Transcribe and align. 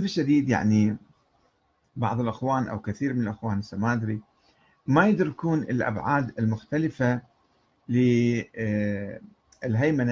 الشديد 0.00 0.48
يعني 0.48 0.96
بعض 1.96 2.20
الأخوان 2.20 2.68
أو 2.68 2.78
كثير 2.78 3.14
من 3.14 3.22
الأخوان 3.22 3.62
ما 3.72 3.92
أدري 3.92 4.20
ما 4.86 5.06
يدركون 5.06 5.62
الأبعاد 5.62 6.38
المختلفة 6.38 7.20
للهيمنة 7.88 9.22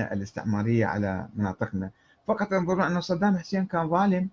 الاستعمارية 0.02 0.86
على 0.86 1.28
مناطقنا. 1.34 1.90
فقط 2.26 2.52
ينظرون 2.52 2.82
أن 2.82 3.00
صدام 3.00 3.38
حسين 3.38 3.66
كان 3.66 3.88
ظالم 3.88 4.28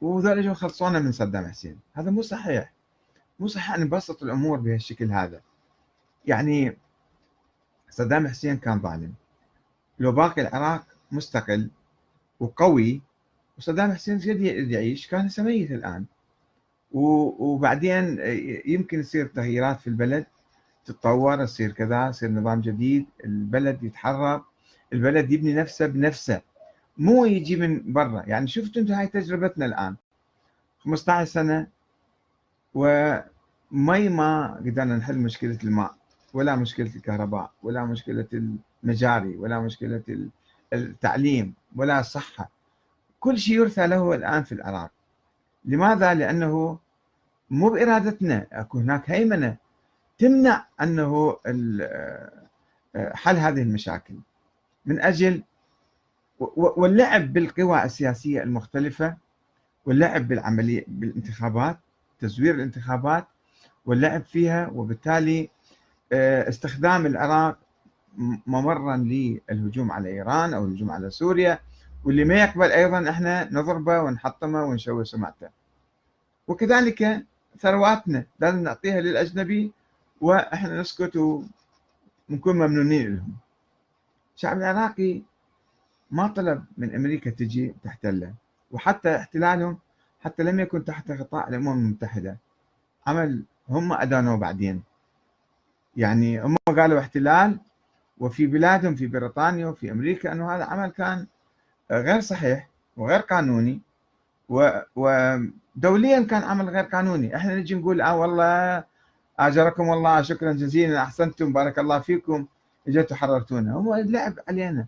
وذول 0.00 0.42
جو 0.42 0.54
خلصونا 0.54 0.98
من 0.98 1.12
صدام 1.12 1.46
حسين. 1.46 1.78
هذا 1.94 2.10
مو 2.10 2.22
صحيح. 2.22 2.72
مو 3.40 3.46
صحيح 3.46 3.74
أن 3.74 3.80
نبسط 3.80 4.22
الأمور 4.22 4.60
بهالشكل 4.60 5.12
هذا. 5.12 5.40
يعني 6.26 6.76
صدام 7.90 8.28
حسين 8.28 8.56
كان 8.56 8.80
ظالم. 8.80 9.14
لو 9.98 10.12
باقي 10.12 10.42
العراق 10.42 10.86
مستقل 11.12 11.70
وقوي 12.40 13.02
وصدام 13.58 13.92
حسين 13.92 14.18
قد 14.18 14.40
يعيش؟ 14.70 15.06
كان 15.06 15.24
هسه 15.26 15.42
ميت 15.42 15.70
الآن. 15.70 16.04
وبعدين 16.92 18.18
يمكن 18.66 19.00
يصير 19.00 19.26
تغييرات 19.26 19.80
في 19.80 19.86
البلد 19.86 20.26
تتطور 20.84 21.42
يصير 21.42 21.72
كذا 21.72 22.08
يصير 22.08 22.30
نظام 22.30 22.60
جديد 22.60 23.06
البلد 23.24 23.82
يتحرر 23.82 24.44
البلد 24.92 25.32
يبني 25.32 25.54
نفسه 25.54 25.86
بنفسه 25.86 26.42
مو 26.98 27.24
يجي 27.24 27.56
من 27.56 27.92
برا. 27.92 28.22
يعني 28.26 28.46
شفتوا 28.48 28.82
أنتم 28.82 28.94
هاي 28.94 29.06
تجربتنا 29.06 29.66
الآن. 29.66 29.96
15 30.78 31.30
سنة 31.30 31.66
ومي 32.74 34.08
ما 34.08 34.54
قدرنا 34.54 34.96
نحل 34.96 35.18
مشكلة 35.18 35.58
الماء 35.64 35.94
ولا 36.34 36.56
مشكلة 36.56 36.90
الكهرباء 36.96 37.50
ولا 37.62 37.84
مشكلة 37.84 38.52
المجاري 38.84 39.36
ولا 39.36 39.60
مشكلة 39.60 40.02
التعليم 40.72 41.54
ولا 41.76 42.00
الصحه 42.00 42.55
كل 43.20 43.38
شيء 43.38 43.54
يرثى 43.54 43.86
له 43.86 44.14
الآن 44.14 44.42
في 44.42 44.52
العراق 44.52 44.90
لماذا؟ 45.64 46.14
لأنه 46.14 46.78
مو 47.50 47.68
بإرادتنا. 47.68 48.46
أكو 48.52 48.78
هناك 48.78 49.10
هيمنة 49.10 49.56
تمنع 50.18 50.66
أنه 50.80 51.36
حل 52.96 53.36
هذه 53.36 53.62
المشاكل. 53.62 54.14
من 54.86 55.00
أجل 55.00 55.42
واللعب 56.56 57.32
بالقوى 57.32 57.84
السياسية 57.84 58.42
المختلفة 58.42 59.16
واللعب 59.86 60.28
بالعملية 60.28 60.84
بالانتخابات 60.88 61.78
تزوير 62.20 62.54
الانتخابات 62.54 63.26
واللعب 63.86 64.22
فيها 64.24 64.68
وبالتالي 64.68 65.50
آه، 66.12 66.48
استخدام 66.48 67.06
العراق 67.06 67.58
ممرا 68.46 68.96
للهجوم 68.96 69.92
على 69.92 70.08
إيران 70.08 70.54
أو 70.54 70.64
الهجوم 70.64 70.90
على 70.90 71.10
سوريا. 71.10 71.58
واللي 72.06 72.24
ما 72.24 72.34
يقبل 72.34 72.72
أيضا 72.72 73.10
إحنا 73.10 73.48
نضربه 73.52 74.00
ونحطمه 74.00 74.64
ونشوه 74.64 75.04
سمعته 75.04 75.48
وكذلك 76.48 77.26
ثرواتنا 77.58 78.26
لازم 78.40 78.62
نعطيها 78.62 79.00
للأجنبي 79.00 79.72
وإحنا 80.20 80.80
نسكت 80.80 81.16
ونكون 81.16 82.56
ممنونين 82.56 83.16
لهم. 83.16 83.36
الشعب 84.36 84.58
العراقي 84.58 85.22
ما 86.10 86.26
طلب 86.28 86.64
من 86.78 86.94
أمريكا 86.94 87.30
تجي 87.30 87.74
تحتله 87.84 88.34
وحتى 88.70 89.16
احتلالهم 89.16 89.78
حتى 90.20 90.42
لم 90.42 90.60
يكن 90.60 90.84
تحت 90.84 91.10
غطاء 91.10 91.48
الأمم 91.48 91.72
المتحدة. 91.72 92.36
عمل 93.06 93.42
هم 93.68 93.92
ادانوه 93.92 94.36
بعدين. 94.36 94.82
يعني 95.96 96.42
هم 96.42 96.56
قالوا 96.66 97.00
احتلال 97.00 97.58
وفي 98.18 98.46
بلادهم 98.46 98.94
في 98.94 99.06
بريطانيا 99.06 99.66
وفي 99.66 99.90
أمريكا 99.90 100.32
إنه 100.32 100.56
هذا 100.56 100.64
عمل 100.64 100.88
كان 100.90 101.26
غير 101.90 102.20
صحيح 102.20 102.68
وغير 102.96 103.20
قانوني 103.20 103.80
ودوليا 104.96 106.22
كان 106.22 106.42
عمل 106.42 106.68
غير 106.68 106.84
قانوني. 106.84 107.36
إحنا 107.36 107.54
نجي 107.54 107.74
نقول 107.74 108.00
آه 108.00 108.16
والله 108.16 108.84
آجركم 109.38 109.92
الله 109.92 110.22
شكرا 110.22 110.52
جزيلا 110.52 111.02
أحسنتم 111.02 111.52
بارك 111.52 111.78
الله 111.78 111.98
فيكم 111.98 112.46
إجيتوا 112.88 113.16
حررتونا. 113.16 113.72
هو 113.72 113.96
لعب 113.96 114.34
علينا. 114.48 114.86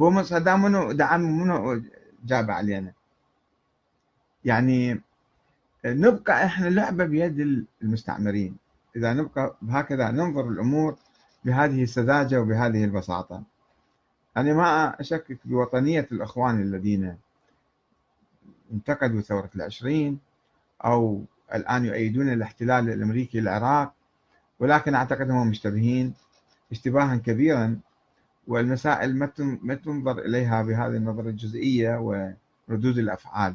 هو 0.00 0.22
صدام 0.22 0.62
منو 0.62 0.92
دعم 0.92 1.20
منو 1.20 1.82
جاب 2.24 2.50
علينا. 2.50 2.92
يعني 4.44 5.00
نبقى 5.84 6.44
إحنا 6.44 6.68
لعبه 6.68 7.04
بيد 7.04 7.66
المستعمرين. 7.82 8.56
إذا 8.96 9.12
نبقى 9.12 9.56
هكذا 9.68 10.10
ننظر 10.10 10.48
الأمور 10.48 10.96
بهذه 11.44 11.82
السذاجة 11.82 12.40
وبهذه 12.40 12.84
البساطة. 12.84 13.42
أنا 14.36 14.54
ما 14.54 15.00
أشكك 15.00 15.38
بوطنيه 15.44 16.08
الإخوان 16.12 16.62
الذين 16.62 17.16
انتقدوا 18.72 19.20
ثورة 19.20 19.50
العشرين 19.56 20.18
أو 20.84 21.24
الآن 21.54 21.84
يؤيدون 21.84 22.32
الاحتلال 22.32 22.88
الأمريكي 22.88 23.40
للعراق 23.40 23.92
ولكن 24.60 24.94
أعتقد 24.94 25.20
أنهم 25.20 25.48
مشتبهين 25.48 26.14
اشتباها 26.72 27.16
كبيرا 27.16 27.80
والمسائل 28.46 29.16
ما 29.62 29.74
تنظر 29.74 30.18
إليها 30.18 30.62
بهذه 30.62 30.96
النظرة 30.96 31.28
الجزئية 31.28 31.98
وردود 32.68 32.98
الأفعال. 32.98 33.54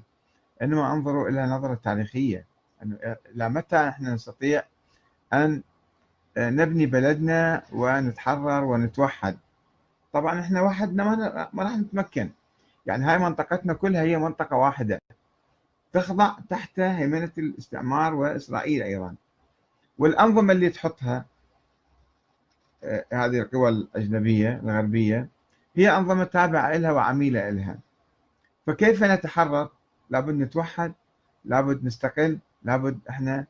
إنما 0.62 0.94
أنظروا 0.94 1.30
إلى 1.30 1.46
نظرة 1.46 1.80
تاريخية. 1.84 2.46
انه 2.84 2.98
إلى 3.36 3.50
متى 3.50 3.78
نحن 3.78 4.14
نستطيع 4.14 4.64
أن 5.34 5.62
نبني 6.38 6.86
بلدنا 6.86 7.64
ونتحرر 7.72 8.64
ونتوحد؟ 8.64 9.38
طبعا 10.14 10.40
إحنا 10.40 10.62
وحدنا 10.62 11.04
ما 11.54 11.64
راح 11.64 11.78
نتمكن. 11.78 12.30
يعني 12.86 13.06
هاي 13.06 13.18
منطقتنا 13.18 13.74
كلها 13.74 14.02
هي 14.02 14.18
منطقة 14.18 14.58
واحدة. 14.58 15.02
تخضع 15.94 16.36
تحت 16.50 16.80
هيمنه 16.80 17.32
الاستعمار 17.38 18.16
وإسرائيل 18.16 18.84
أيضا. 18.84 19.16
والأنظمة 19.98 20.54
اللي 20.54 20.70
تحطها 20.70 21.26
آه، 22.84 23.06
هذه 23.14 23.40
القوى 23.40 23.70
الأجنبية 23.70 24.60
الغربية 24.64 25.28
هي 25.76 25.98
أنظمة 25.98 26.24
تابعة 26.24 26.78
لها 26.78 26.92
وعميلة 26.92 27.50
لها 27.50 27.80
فكيف 28.68 29.04
نتحرر 29.04 29.70
لابد 30.10 30.34
نتوحد 30.34 30.94
لابد 31.46 31.86
نستقل 31.86 32.40
لابد 32.64 33.00
إحنا 33.10 33.46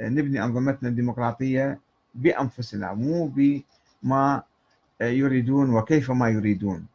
نبني 0.00 0.44
أنظمتنا 0.44 0.88
الديمقراطية 0.88 1.80
بأنفسنا 2.14 2.92
مو 2.92 3.32
بما 4.02 4.42
يريدون 5.00 5.74
وكيف 5.74 6.10
ما 6.10 6.28
يريدون. 6.28 6.86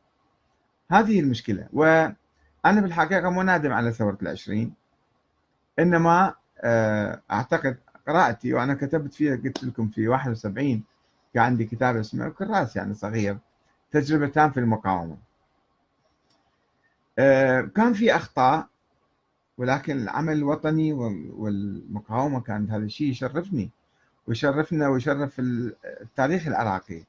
هذه 0.91 1.19
المشكلة. 1.19 1.67
وأنا 1.73 2.15
بالحقيقة 2.81 3.29
مو 3.29 3.41
نادم 3.41 3.71
على 3.73 3.91
ثورة 3.91 4.17
العشرين 4.21 4.73
إنما 5.79 6.33
آه، 6.61 7.21
أعتقد 7.31 7.77
قراءتي 8.07 8.53
وأنا 8.53 8.73
كتبت 8.73 9.13
فيها 9.13 9.35
قلت 9.35 9.63
لكم 9.63 9.87
في 9.87 10.07
71 10.07 10.83
كان 11.33 11.43
عندي 11.43 11.65
كتاب 11.65 11.97
اسمه 11.97 12.29
كراس 12.29 12.75
يعني 12.75 12.93
صغير 12.93 13.37
تجربتان 13.91 14.51
في 14.51 14.59
المقاومة. 14.59 15.17
آه، 17.19 17.61
كان 17.61 17.93
في 17.93 18.15
أخطاء 18.15 18.67
ولكن 19.57 19.97
العمل 19.97 20.33
الوطني 20.33 20.93
والمقاومة 21.33 22.41
كانت 22.41 22.71
هذا 22.71 22.83
الشيء 22.83 23.07
يشرفني 23.09 23.69
ويشرفنا 24.27 24.87
ويشرف 24.87 25.39
التاريخ 25.39 26.47
العراقي. 26.47 27.03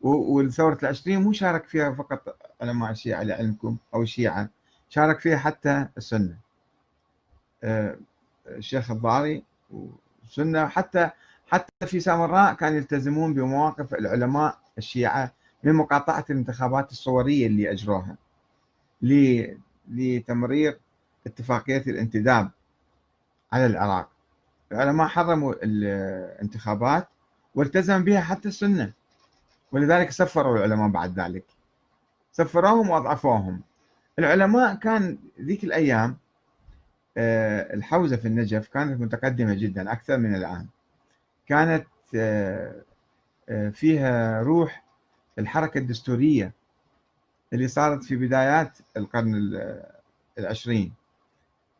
والثورة 0.00 0.78
العشرين 0.82 1.22
مو 1.22 1.32
شارك 1.32 1.64
فيها 1.64 1.92
فقط 1.92 2.36
علماء 2.60 2.90
الشيعة 2.90 3.22
لعلمكم 3.22 3.76
أو 3.94 4.02
الشيعة 4.02 4.48
شارك 4.88 5.20
فيها 5.20 5.36
حتى 5.38 5.88
السنة. 5.96 6.36
آه، 7.64 7.96
الشيخ 8.46 8.90
الضاري 8.90 9.44
والسنة 9.70 10.66
حتى 10.68 11.10
حتى 11.46 11.86
في 11.86 12.00
سامراء 12.00 12.54
كانوا 12.54 12.76
يلتزمون 12.76 13.34
بمواقف 13.34 13.94
العلماء 13.94 14.58
الشيعة 14.78 15.32
من 15.64 15.72
مقاطعة 15.72 16.24
الانتخابات 16.30 16.92
الصورية 16.92 17.46
اللي 17.46 17.70
أجروها 17.72 18.16
لتمرير 19.88 20.78
اتفاقية 21.26 21.82
الانتداب 21.86 22.50
على 23.52 23.66
العراق. 23.66 24.08
العلماء 24.72 25.08
حرموا 25.08 25.54
الانتخابات 25.62 27.08
والتزم 27.54 28.04
بها 28.04 28.20
حتى 28.20 28.48
السنة. 28.48 28.92
ولذلك 29.72 30.10
سفروا 30.10 30.56
العلماء 30.56 30.88
بعد 30.88 31.20
ذلك. 31.20 31.44
سفروهم 32.32 32.90
وأضعفوهم. 32.90 33.62
العلماء 34.18 34.74
كان 34.74 35.18
ذيك 35.40 35.64
الأيام 35.64 36.16
آه، 37.16 37.74
الحوزة 37.74 38.16
في 38.16 38.28
النجف 38.28 38.68
كانت 38.68 39.00
متقدمة 39.00 39.54
جدا 39.54 39.92
أكثر 39.92 40.18
من 40.18 40.34
الآن. 40.34 40.66
كانت 41.46 41.86
آه، 42.14 42.82
آه، 43.48 43.70
فيها 43.70 44.42
روح 44.42 44.84
الحركة 45.38 45.78
الدستورية 45.78 46.52
اللي 47.52 47.68
صارت 47.68 48.04
في 48.04 48.16
بدايات 48.16 48.78
القرن 48.96 49.60
العشرين. 50.38 50.92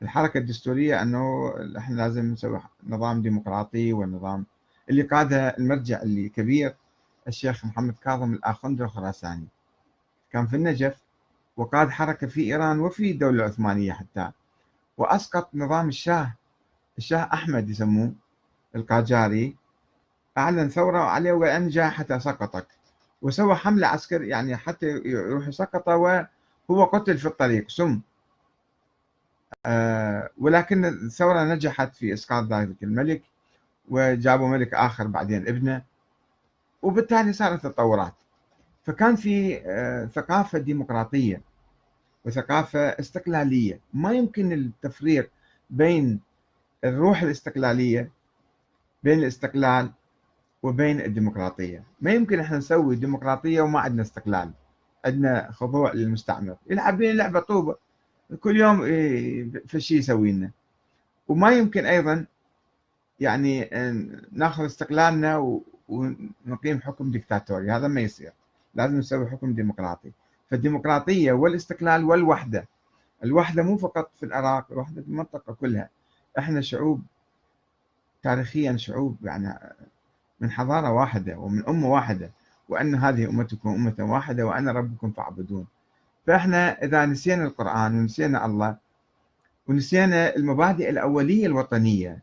الحركة 0.02 0.38
الدستورية 0.38 1.02
أنه 1.02 1.54
إحنا 1.78 1.96
لازم 1.96 2.32
نسوي 2.32 2.60
نظام 2.87 3.22
ديمقراطي 3.22 3.92
والنظام 3.92 4.46
اللي 4.90 5.02
قادها 5.02 5.58
المرجع 5.58 6.02
اللي 6.02 6.28
كبير 6.28 6.75
الشيخ 7.28 7.64
محمد 7.64 7.94
كاظم 8.02 8.32
الآخندر 8.32 8.84
الخراساني 8.84 9.46
كان 10.32 10.46
في 10.46 10.56
النجف 10.56 10.96
وقاد 11.56 11.90
حركة 11.90 12.26
في 12.26 12.40
إيران 12.44 12.81
وفي 12.81 13.11
الدولة 13.11 13.44
العثمانية 13.44 13.93
حتى. 13.93 14.31
وأسقط 14.99 15.50
نظام 15.55 15.88
الشاه 15.88 16.34
الشاه 16.99 17.28
أحمد 17.32 17.70
يسموه 17.70 18.12
القاجاري. 18.76 19.56
أعلن 20.38 20.69
ثورة 20.69 20.99
عليه 20.99 21.32
وأنجى 21.32 21.84
حتى 21.84 22.20
سقطك. 22.20 22.67
وسوى 23.23 23.55
حملة 23.55 23.87
عسكرية 23.87 24.31
يعني 24.31 24.56
حتى 24.56 24.87
يروح 24.87 25.49
يسقطه 25.49 25.96
وهو 25.96 26.84
قتل 26.84 27.19
في 27.19 27.26
الطريق. 27.26 27.70
سم. 27.70 28.00
آه 29.66 30.31
ولكن 30.38 30.84
الثورة 30.84 31.44
نجحت 31.44 31.96
في 31.96 32.12
إسقاط 32.12 32.44
ذلك 32.44 32.82
الملك 32.82 33.23
وجابوا 33.88 34.49
ملك 34.49 34.75
آخر 34.75 35.06
بعدين 35.06 35.49
ابنه. 35.49 35.82
وبالتالي 36.82 37.32
صارت 37.32 37.62
تطورات. 37.62 38.15
فكان 38.82 39.17
في 39.17 39.62
آه 39.67 40.05
ثقافة 40.06 40.59
ديمقراطية 40.59 41.43
وثقافة 42.25 42.81
استقلالية. 42.81 43.81
ما 43.94 44.12
يمكن 44.12 44.53
التفريق 44.53 45.31
بين 45.71 46.21
الروح 46.85 47.23
الاستقلالية 47.23 48.11
بين 49.03 49.19
الاستقلال 49.19 49.91
وبين 50.62 51.00
الديمقراطية. 51.00 51.85
ما 52.00 52.12
يمكن 52.12 52.41
إحنا 52.41 52.59
نسوي 52.59 52.97
ديمقراطية 52.97 53.61
وما 53.61 53.81
عندنا 53.81 54.03
استقلال. 54.03 54.50
عندنا 55.05 55.50
خضوع 55.53 55.93
للمستعمر. 55.93 56.56
يلعب 56.71 56.97
بين 56.99 57.17
لعبة 57.17 57.41
طوبة. 57.41 57.76
كل 58.41 58.56
يوم 58.56 58.83
إيه، 58.83 59.50
في 59.67 59.81
شيء 59.81 59.99
يسوي 59.99 60.33
لنا. 60.33 60.50
وما 61.29 61.50
يمكن 61.50 61.87
أيضا 61.87 62.26
يعني 63.21 63.71
ناخذ 64.33 64.65
استقلالنا 64.65 65.62
ونقيم 65.90 66.81
حكم 66.81 67.10
ديكتاتوري 67.10 67.70
هذا 67.70 67.88
ما 67.88 68.00
يصير. 68.00 68.32
لازم 68.75 68.98
نسوي 68.98 69.31
حكم 69.31 69.52
ديمقراطي. 69.52 70.12
فالديمقراطية 70.50 71.32
والاستقلال 71.32 72.04
والوحدة 72.04 72.69
الوحدة 73.25 73.62
مو 73.62 73.76
فقط 73.76 74.10
في 74.20 74.26
العراق 74.26 74.66
الوحدة 74.72 75.02
في 75.02 75.08
المنطقة 75.08 75.52
كلها. 75.54 75.88
إحنا 76.38 76.60
شعوب 76.60 77.02
تاريخيا 78.22 78.76
شعوب 78.76 79.16
يعني 79.22 79.58
من 80.40 80.50
حضارة 80.50 80.92
واحدة 80.92 81.38
ومن 81.38 81.66
أمة 81.69 81.88
واحدة 81.88 82.31
وأن 82.69 82.94
هذه 82.94 83.31
أمتكم 83.31 83.69
أمة 83.69 84.12
واحدة 84.12 84.46
وأنا 84.46 84.72
ربكم 84.72 85.10
فاعبدون. 85.10 85.66
فإحنا 86.26 86.84
إذا 86.84 87.06
نسينا 87.06 87.44
القرآن 87.44 87.98
ونسينا 88.00 88.46
الله 88.46 88.76
ونسينا 89.69 90.37
المبادئ 90.37 90.90
الأولية 90.90 91.46
الوطنية 91.46 92.19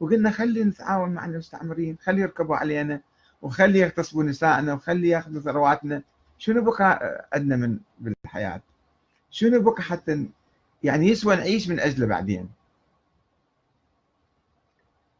وقلنا 0.00 0.30
خلي 0.30 0.64
نتعاون 0.64 1.10
مع 1.14 1.24
المستعمرين 1.24 1.96
خلي 2.02 2.20
يركبوا 2.20 2.56
علينا 2.56 3.00
وخلي 3.42 3.78
يغتصبوا 3.78 4.24
نسائنا 4.24 4.72
وخلي 4.74 5.08
ياخذوا 5.08 5.40
ثرواتنا. 5.40 6.02
شنو 6.38 6.62
بقى 6.64 7.28
عندنا 7.32 7.56
من 7.56 7.78
بالحياة؟ 8.00 8.60
شنو 9.30 9.60
بقى 9.62 9.82
حتى 9.82 10.28
يعني 10.82 11.06
يسوى 11.08 11.36
نعيش 11.36 11.68
من 11.68 11.80
أجله 11.80 12.06
بعدين؟ 12.06 12.48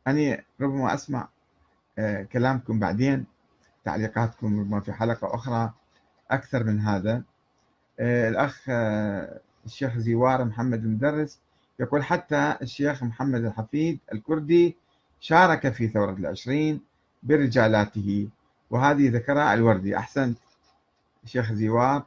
أنا 0.06 0.42
ربما 0.60 0.94
أسمع 0.94 1.28
آه، 1.98 2.22
كلامكم 2.22 2.78
بعدين 2.78 3.26
تعليقاتكم 3.84 4.60
ربما 4.60 4.80
في 4.80 4.92
حلقة 4.92 5.34
أخرى 5.34 5.72
أكثر 6.30 6.64
من 6.64 6.80
هذا. 6.80 7.22
آه، 8.00 8.28
الأخ 8.28 8.62
آه، 8.68 9.40
الشيخ 9.66 9.98
زيوار 9.98 10.44
محمد 10.44 10.84
المدرس 10.84 11.38
يقول 11.80 12.04
حتى 12.04 12.56
الشيخ 12.62 13.02
محمد 13.04 13.44
الحفيد 13.44 13.98
الكردي 14.12 14.76
شارك 15.20 15.72
في 15.72 15.88
ثورة 15.88 16.12
العشرين 16.12 16.80
برجالاته 17.22 18.28
وهذه 18.70 19.10
ذكرها 19.10 19.54
الوردي. 19.54 19.96
أحسنت 19.96 20.38
الشيخ 21.24 21.52
زيوار 21.52 22.02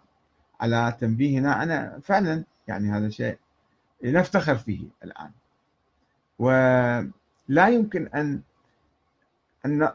على 0.62 0.98
تنبيهنا. 1.00 1.64
أنا 1.64 2.00
فعلا 2.04 2.44
يعني 2.68 2.92
هذا 2.92 3.10
شيء 3.10 3.38
نفتخر 4.04 4.56
فيه 4.56 4.88
الآن. 5.04 5.32
ولا 6.40 7.70
يمكن 7.70 8.08
أن 8.08 8.42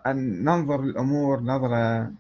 أن 0.07 0.45
ننظر 0.45 0.83
للأمور 0.83 1.41
نظرة 1.41 2.13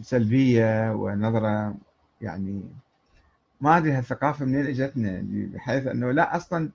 سلبية 0.00 0.92
ونظرة 0.92 1.74
يعني 2.20 2.62
ما 3.62 3.76
أدري 3.76 3.92
هالثقافة 3.92 4.44
منين 4.44 4.66
إجتنا 4.66 5.22
بحيث 5.24 5.86
أنه 5.86 6.10
لا 6.10 6.36
أصلا 6.36 6.70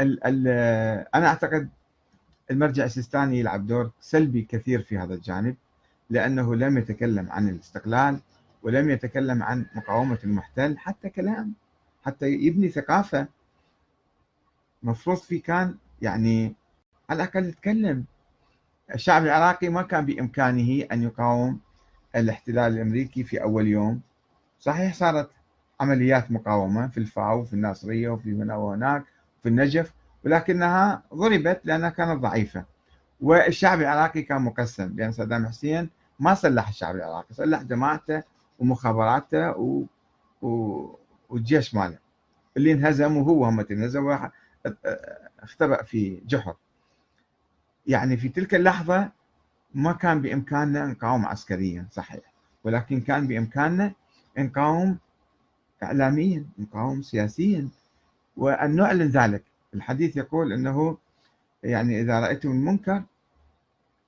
ال 0.00 0.26
ال 0.26 0.48
أنا 1.14 1.26
أعتقد 1.26 1.68
المرجع 2.50 2.84
السيستاني 2.84 3.38
يلعب 3.38 3.66
دور 3.66 3.90
سلبي 4.00 4.42
كثير 4.42 4.82
في 4.82 4.98
هذا 4.98 5.14
الجانب 5.14 5.56
لأنه 6.10 6.54
لم 6.54 6.78
يتكلم 6.78 7.30
عن 7.30 7.48
الاستقلال 7.48 8.20
ولم 8.62 8.90
يتكلم 8.90 9.42
عن 9.42 9.66
مقاومة 9.74 10.18
المحتل 10.24 10.78
حتى 10.78 11.08
كلام 11.08 11.54
حتى 12.04 12.26
يبني 12.26 12.68
ثقافة. 12.68 13.26
مفروض 14.82 15.16
في 15.16 15.38
كان 15.38 15.74
يعني 16.02 16.54
على 17.10 17.22
الأقل 17.22 17.44
يتكلم. 17.48 18.04
الشعب 18.94 19.22
العراقي 19.24 19.68
ما 19.68 19.82
كان 19.82 20.06
بإمكانه 20.06 20.86
أن 20.92 21.02
يقاوم 21.02 21.60
الاحتلال 22.16 22.72
الأمريكي 22.72 23.24
في 23.24 23.42
أول 23.42 23.66
يوم. 23.66 24.00
صحيح 24.60 24.94
صارت 24.94 25.30
عمليات 25.80 26.32
مقاومة 26.32 26.88
في 26.88 26.98
الفاو 26.98 27.40
وفي 27.40 27.52
الناصرية 27.52 28.08
وفي 28.08 28.32
هنا 28.32 28.56
وهناك 28.56 29.04
في 29.42 29.48
النجف 29.48 29.92
ولكنها 30.24 31.02
ضربت 31.14 31.60
لأنها 31.64 31.88
كانت 31.90 32.20
ضعيفة. 32.20 32.64
والشعب 33.20 33.80
العراقي 33.80 34.22
كان 34.22 34.42
مقسم 34.42 34.92
لأن 34.96 35.12
صدام 35.12 35.46
حسين 35.46 35.90
ما 36.20 36.34
سلح 36.34 36.68
الشعب 36.68 36.96
العراقي 36.96 37.34
سلح 37.34 37.62
جماعته 37.62 38.22
ومخابراته 38.58 39.50
و... 39.50 39.84
و... 40.42 40.98
والجيش 41.28 41.74
ماله. 41.74 41.98
اللي 42.56 42.72
انهزم 42.72 43.16
وهو 43.16 43.44
هم 43.44 43.60
انهزم 43.60 44.18
اختبأ 45.40 45.82
في 45.82 46.22
جحر. 46.26 46.54
يعني 47.86 48.16
في 48.16 48.28
تلك 48.28 48.54
اللحظة 48.54 49.08
ما 49.74 49.92
كان 49.92 50.22
بإمكاننا 50.22 50.86
نقاوم 50.86 51.26
عسكريا 51.26 51.86
صحيح 51.90 52.32
ولكن 52.64 53.00
كان 53.00 53.26
بإمكاننا 53.26 53.92
نقاوم 54.38 54.98
إعلاميا 55.84 56.44
نقاوم 56.58 57.02
سياسيا 57.02 57.68
وأن 58.36 58.76
نعلن 58.76 59.08
ذلك. 59.08 59.44
الحديث 59.74 60.16
يقول 60.16 60.52
أنه 60.52 60.98
يعني 61.62 62.00
إذا 62.00 62.20
رأيتم 62.20 62.50
المنكر 62.50 63.02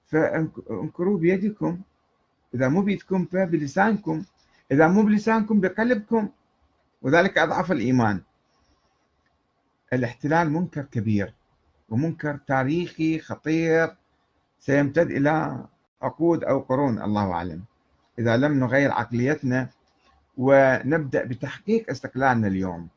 فانكروا 0.07 1.19
بيدكم. 1.19 1.81
إذا 2.55 2.69
مو 2.69 2.83
بيدكم 2.83 3.25
فبلسانكم. 3.25 4.25
إذا 4.73 4.89
مو 4.89 5.03
بلسانكم 5.03 5.61
بقلبكم. 5.61 6.29
وذلك 7.03 7.39
أضعف 7.39 7.73
الإيمان. 7.73 8.21
الاحتلال 9.93 10.51
منكر 10.51 10.83
كبير 10.83 11.35
ومنكر 11.89 12.39
تاريخي 12.47 13.19
خطير 13.19 13.97
سيمتد 14.61 15.11
إلى 15.11 15.65
عقود 16.03 16.45
أو 16.45 16.59
قرون 16.59 17.03
الله 17.03 17.33
أعلم. 17.33 17.63
إذا 18.19 18.37
لم 18.37 18.61
نغير 18.61 18.93
عقليتنا 18.93 19.69
ونبدأ 20.37 21.25
بتحقيق 21.25 21.91
استقلالنا 21.91 22.47
اليوم. 22.47 22.89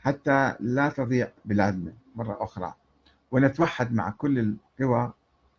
حتى 0.00 0.54
لا 0.60 0.88
تضيع 0.88 1.28
بلادنا. 1.44 1.92
مرة 2.16 2.38
أخرى. 2.40 2.74
ونتوحد 3.30 3.92
مع 3.92 4.10
كل 4.10 4.38
القوى. 4.38 5.12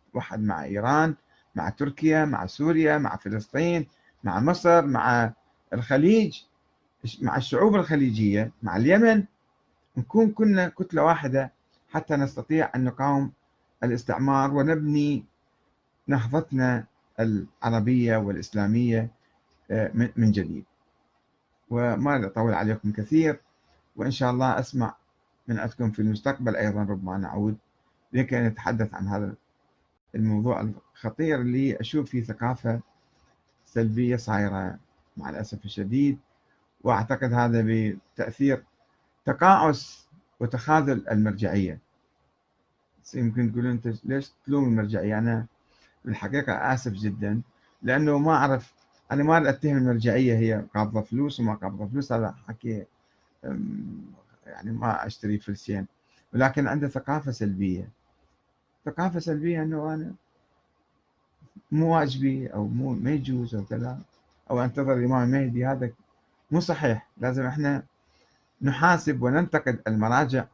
نتوحد 0.08 0.40
مع 0.40 0.64
إيران 0.64 1.14
مع 1.54 1.68
تركيا 1.68 2.24
مع 2.24 2.46
سوريا 2.46 2.98
مع 2.98 3.16
فلسطين 3.16 3.86
مع 4.24 4.40
مصر 4.40 4.86
مع 4.86 5.32
الخليج 5.72 6.42
مع 7.22 7.36
الشعوب 7.36 7.74
الخليجية 7.74 8.52
مع 8.62 8.76
اليمن. 8.76 9.24
نكون 9.96 10.30
كنا 10.30 10.68
كتلة 10.68 11.02
واحدة 11.04 11.52
حتى 11.90 12.16
نستطيع 12.16 12.70
أن 12.74 12.84
نقاوم 12.84 13.32
الاستعمار 13.84 14.54
ونبني 14.54 15.24
نهضتنا 16.06 16.84
العربية 17.20 18.16
والإسلامية 18.16 19.10
من 20.16 20.32
جديد. 20.32 20.64
وما 21.70 22.26
أطول 22.26 22.54
عليكم 22.54 22.92
كثير. 22.92 23.40
وإن 23.96 24.10
شاء 24.10 24.30
الله 24.30 24.58
أسمع 24.58 24.94
من 25.48 25.58
عندكم 25.58 25.90
في 25.90 26.02
المستقبل 26.02 26.56
أيضا 26.56 26.82
ربما 26.82 27.18
نعود 27.18 27.56
لكي 28.12 28.40
نتحدث 28.40 28.94
عن 28.94 29.08
هذا 29.08 29.34
الموضوع 30.14 30.60
الخطير 30.94 31.40
اللي 31.40 31.80
أشوف 31.80 32.10
فيه 32.10 32.22
ثقافة 32.24 32.80
سلبية 33.66 34.16
صايرة 34.16 34.78
مع 35.16 35.30
الأسف 35.30 35.64
الشديد. 35.64 36.18
وأعتقد 36.84 37.32
هذا 37.32 37.64
بتأثير 37.66 38.64
تقاعس 39.24 40.06
وتخاذل 40.40 41.08
المرجعية. 41.08 41.78
يمكن 43.14 43.52
تقولون 43.52 43.70
أنت 43.70 44.04
ليش 44.04 44.32
تلوم 44.46 44.64
المرجعية؟ 44.64 45.18
أنا 45.18 45.46
بالحقيقة 46.04 46.52
آسف 46.52 46.92
جدا 46.92 47.40
لأنه 47.82 48.18
ما 48.18 48.32
أعرف 48.32 48.72
أنا 49.14 49.22
ما 49.22 49.48
أتهم 49.48 49.76
المرجعية 49.76 50.34
هي 50.34 50.64
قابضة 50.74 51.00
فلوس 51.00 51.40
وما 51.40 51.54
قابضة 51.54 51.86
فلوس 51.86 52.12
هذا 52.12 52.34
حكي 52.48 52.84
يعني 54.46 54.72
ما 54.72 55.06
أشتري 55.06 55.38
فلسين. 55.38 55.86
ولكن 56.34 56.66
عنده 56.66 56.88
ثقافة 56.88 57.32
سلبية. 57.32 57.88
ثقافة 58.84 59.20
سلبية 59.20 59.62
أنه 59.62 59.94
أنا 59.94 60.12
مو 61.72 61.94
واجبي 61.96 62.46
أو 62.46 62.66
مو 62.66 62.92
ما 62.94 63.10
يجوز 63.10 63.54
أو 63.54 63.64
كذا 63.64 63.98
أو 64.50 64.64
أنتظر 64.64 64.94
الإمام 64.94 65.22
المهدي 65.22 65.66
هذا 65.66 65.90
مو 66.50 66.60
صحيح. 66.60 67.08
لازم 67.18 67.46
إحنا 67.46 67.82
نحاسب 68.62 69.22
وننتقد 69.22 69.80
المراجع 69.86 70.44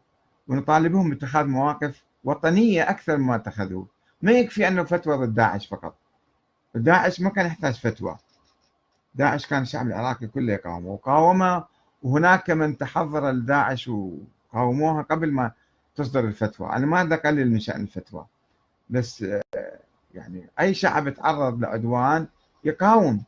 ونطالبهم 0.49 1.11
باتخاذ 1.11 1.47
مواقف 1.47 2.05
وطنية 2.25 2.91
أكثر 2.91 3.17
مما 3.17 3.37
اتخذوه. 3.37 3.87
ما 4.23 4.33
يكفي 4.33 4.69
أنه 4.69 4.85
فتوى 4.85 5.17
ضد 5.17 5.35
داعش 5.35 5.67
فقط. 5.67 5.95
داعش 6.75 7.21
ما 7.21 7.31
كان 7.31 7.47
يحتاج 7.47 7.75
فتوى. 7.75 8.17
داعش 9.15 9.47
كان 9.47 9.63
الشعب 9.63 9.87
العراقي 9.87 10.27
كله 10.27 10.53
يقاومه 10.53 10.89
وقاومه 10.89 11.65
وهناك 12.03 12.51
من 12.51 12.79
تحضر 12.79 13.31
لداعش 13.31 13.89
وقاوموها 13.89 15.03
قبل 15.03 15.33
ما 15.33 15.53
تصدر 15.97 16.21
الفتوى. 16.21 16.73
أنا 16.73 16.87
ما 16.87 17.15
أقلل 17.15 17.51
من 17.51 17.61
شأن 17.61 17.81
الفتوى. 17.81 18.27
بس 18.91 19.27
يعني 20.15 20.49
أي 20.61 20.75
شعب 20.75 21.15
تعرض 21.15 21.61
لعدوان 21.61 22.27
يقاوم. 22.65 23.25